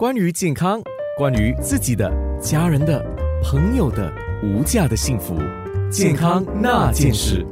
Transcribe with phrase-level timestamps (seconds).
[0.00, 0.80] 关于健康，
[1.18, 2.10] 关于自己的、
[2.40, 3.04] 家人的、
[3.44, 4.10] 朋友的
[4.42, 5.36] 无价的幸福，
[5.90, 7.46] 健康那件事。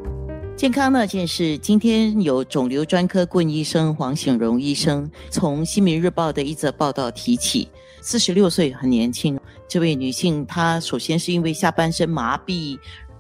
[0.57, 7.69] 健康那件事，今天有肿瘤专科顾问医生黄醒荣医生从《新民日报》的一则报道提起，
[8.01, 9.39] 四十六岁很年轻，
[9.69, 12.79] 这位女性她首先是因为下半身麻痹。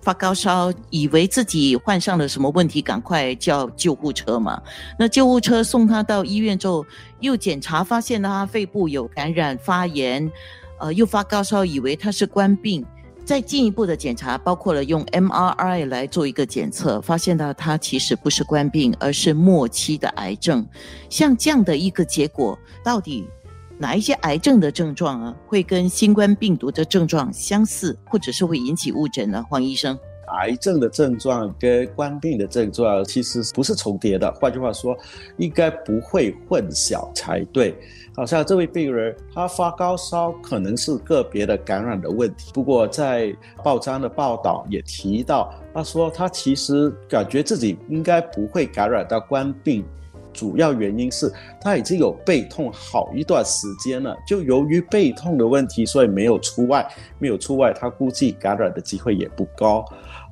[0.09, 4.59] 发高烧，以为自己患上了什么问题，赶快叫救护车嘛。
[4.99, 6.83] 那救护车送他到医院之后，
[7.21, 10.33] 又检查发现他肺部有感染发炎，
[10.81, 12.83] 呃，又发高烧，以为他是官病。
[13.23, 20.67] 再进一步的检查，包括了用 MRI 来做一个检测，发现到他其实不是官病，而是末期的癌症。
[21.11, 23.29] 像这样的一个结果，到底
[23.81, 29.45] 哪一些癌症的症状啊，会跟新冠病毒的症状相似，或者是会引起误诊呢？
[29.49, 29.97] 黄医生。
[30.41, 34.95] 癌症的症状跟冠病的症状其实不是重叠的，换句话说，
[35.39, 37.75] 应该不会混淆才对。
[38.15, 42.51] 好像这位病人他发高烧，可能是个别的感染的问题。
[42.53, 49.85] 不过在报章的报道也提到，他说他其实感觉自己应该不会感染到冠病。
[50.39, 56.87] 主要原因是他已经有背痛好一段时间了，就由于背痛的问题，所以没有出外，
[57.19, 59.85] 没有出外，他估计感染的机会也不高。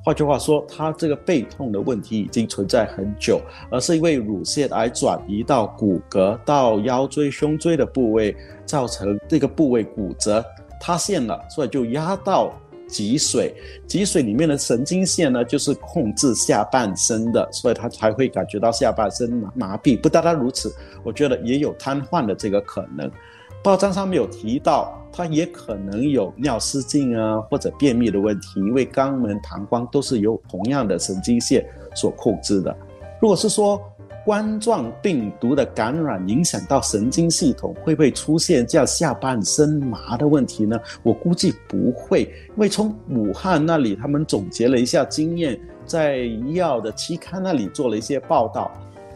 [0.05, 8.33] 换句话说，他这个背痛的问题已经存在很久，而是因为乳腺癌转移到骨骼、到腰椎、胸椎的部位，
[8.65, 10.41] 造成这个部位骨折
[10.79, 12.53] 塌陷了，所以就压到。
[12.87, 13.51] 脊髓，
[13.85, 19.99] 脊髓里面的神经线呢，就是控制下半身的，所以他才会感觉到下半身麻麻痹。
[19.99, 23.11] 不单单如此，我觉得也有瘫痪的这个可能。
[23.63, 32.73] 报章上面有提到，他也可能有尿失禁啊，或者便秘的问题，因为肛门、膀胱都是由同样的神经线所控制的。
[33.19, 33.81] 如果是说，
[34.27, 40.77] 冠状病毒的感染影响到神经系统，会不会出现叫下半身麻的问题呢？
[41.01, 48.69] 我估计不会，因为从武汉那里他们总结了一下经验，在医药的期刊那里做了一些报道。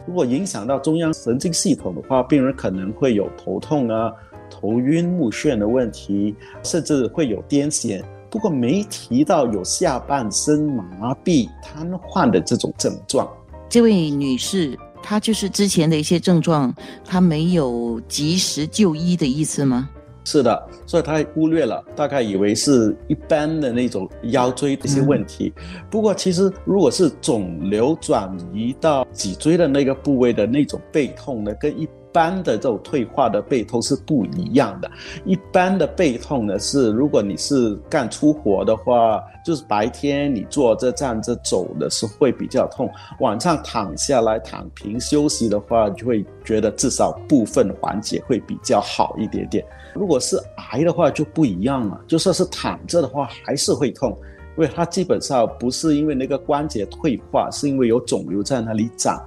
[0.06, 4.10] 如果影响到中央神经系统的话，病人可能会有头痛啊、
[4.48, 8.02] 头晕目眩的问题，甚至会有癫痫。
[8.30, 13.30] 不过没提到有下半身麻痹、瘫痪的这种症状。
[13.68, 14.74] 这位女士。
[15.02, 16.72] 他就是之前的一些症状，
[17.04, 19.88] 他没有及时就医的意思吗？
[20.24, 25.52] 是的，所以他忽略了，大概以为是一般的那种腰椎的一些问题。
[25.90, 34.90] 不过其实如果是肿瘤转移到脊椎的那个部位的那种背痛呢，跟一一般的这种退化的背痛是不一样的。
[35.24, 42.86] 一般的背痛呢，是如果你是干粗活的话，就是白天你坐着站着走的时候会比较痛，
[43.20, 49.64] 晚上躺下来躺平休息的话，就会觉得至少部分缓解会比较好一点点。
[49.94, 50.38] 如果是
[50.70, 54.10] 癌的话就不一样了，就算是躺着的话还是会痛，
[54.58, 59.18] 因为它基本上不是因为那个关节退化，是因为有肿瘤在那里长。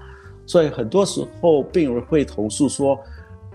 [0.46, 3.00] 所以很多时候病人会投诉说，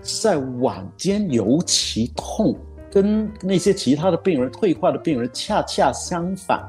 [0.01, 2.55] 在晚间尤其痛，
[2.91, 6.63] 跟那些其他的病人退化的病人恰恰相反。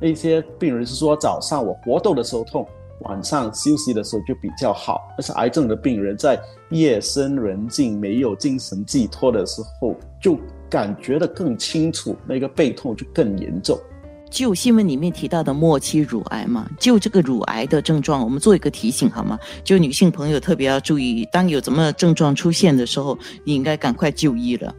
[0.00, 2.66] 那些病人是说早上我活动的时候痛，
[3.02, 5.00] 晚上休息的时候就比较好。
[5.16, 6.38] 但是癌症的病人在
[6.70, 10.36] 夜深人静、没有精神寄托的时候，就
[10.68, 13.78] 感觉的更清楚，那个背痛就更严重。
[14.32, 19.38] 就新闻里面提到的末期乳癌嘛，就这个乳癌的症状，我们做一个提醒好吗？
[19.62, 24.74] 就女性朋友特别要注意，当有什么症状出现的时候，你应该赶快就医了。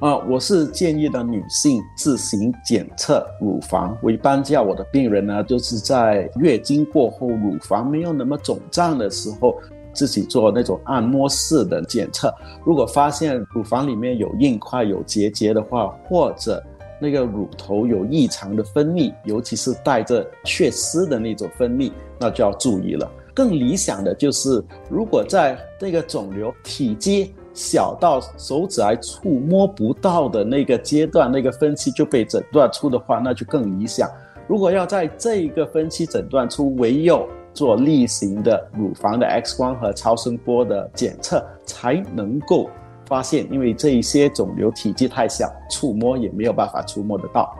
[0.00, 3.96] 啊，我是建议的女性自行检测乳房。
[4.02, 9.56] 我一般叫我的病人呢，就是在月经过后，乳房没有那么肿胀的时候，
[9.94, 12.34] 自己做那种按摩式的检测。
[12.64, 16.62] 如果发现乳房里面有硬块、有结节的话，或者
[17.02, 23.10] 那个乳头有异常的分泌，尤其是带着血丝的那种分泌，那就要注意了。
[23.34, 34.08] 更理想的就是，如果在那个肿瘤体积小到手指还触摸不到的那个阶段，那个分期就被诊断出的话，那就更理想。
[34.46, 42.70] 如果要在这一个分期诊断出，唯有做例行的乳房的 X 光和超声波的检测，才能够。
[43.12, 47.54] 发现，因为这一些肿瘤体积太小，触摸也没有办法触摸得到。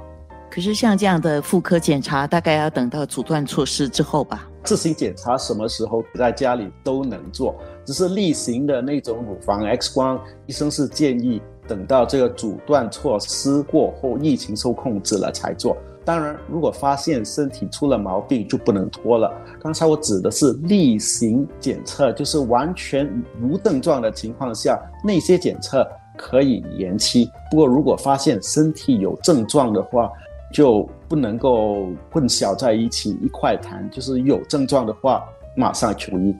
[0.50, 4.48] 可是像这样的妇科检查，大概要等到阻断措施之后吧。
[4.64, 7.54] 自行检查什么时候在家里都能做，
[7.84, 15.76] 只是例行的那种乳房 X 光，医生是建议等到这个阻断措施过后，疫情受控制了才做。
[16.04, 19.32] 当然，如果发现身体出了毛病，就不能拖了。
[19.60, 23.08] 刚才我指的是例行检测，就是完全
[23.40, 27.30] 无症状的情况下，那些检测可以延期。
[27.50, 30.10] 不过，如果发现身体有症状的话，
[30.52, 35.24] 就不能够混淆在一起一块谈，就是有症状的话，
[35.56, 36.34] 马上求医。